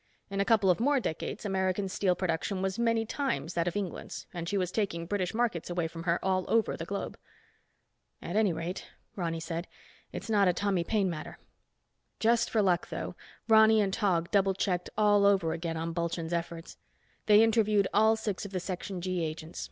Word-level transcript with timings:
In 0.31 0.41
a 0.41 0.45
couple 0.45 0.71
of 0.71 0.79
more 0.79 0.99
decades 0.99 1.45
American 1.45 1.87
steel 1.87 2.15
production 2.15 2.63
was 2.63 2.79
many 2.79 3.05
times 3.05 3.53
that 3.53 3.67
of 3.67 3.75
England's 3.75 4.25
and 4.33 4.49
she 4.49 4.57
was 4.57 4.71
taking 4.71 5.05
British 5.05 5.31
markets 5.35 5.69
away 5.69 5.87
from 5.87 6.05
her 6.05 6.17
all 6.25 6.43
over 6.47 6.75
the 6.75 6.85
globe." 6.87 7.19
"At 8.19 8.35
any 8.35 8.51
rate," 8.51 8.87
Ronny 9.15 9.39
said, 9.39 9.67
"it's 10.11 10.27
not 10.27 10.47
a 10.47 10.53
Tommy 10.53 10.83
Paine 10.83 11.07
matter." 11.07 11.37
Just 12.19 12.49
for 12.49 12.63
luck, 12.63 12.89
though, 12.89 13.13
Ronny 13.47 13.79
and 13.79 13.93
Tog 13.93 14.31
double 14.31 14.55
checked 14.55 14.89
all 14.97 15.23
over 15.23 15.53
again 15.53 15.77
on 15.77 15.93
Bulchand's 15.93 16.33
efforts. 16.33 16.77
They 17.27 17.43
interviewed 17.43 17.87
all 17.93 18.15
six 18.15 18.43
of 18.43 18.49
the 18.53 18.59
Section 18.59 19.01
G 19.01 19.23
agents. 19.23 19.59